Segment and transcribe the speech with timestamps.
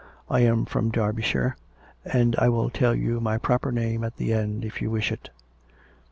[0.31, 1.55] I am from Derbyshire;
[2.03, 5.29] and I will tell you my proper name at the end, if you wish it."